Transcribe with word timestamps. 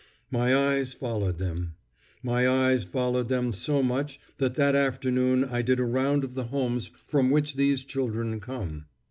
My 0.31 0.55
eyes 0.55 0.95
followed 0.95 1.37
them. 1.37 1.75
My 2.23 2.47
eyes 2.49 2.83
followed 2.83 3.29
them 3.29 3.51
so 3.51 3.83
much 3.83 4.19
that 4.39 4.55
that 4.55 4.73
afternoon 4.73 5.45
I 5.45 5.61
did 5.61 5.79
a 5.79 5.85
round 5.85 6.23
of 6.23 6.33
the 6.33 6.45
homes 6.45 6.89
from 7.05 7.29
which 7.29 7.53
these 7.55 7.83
children 7.83 8.39
come. 8.39 8.85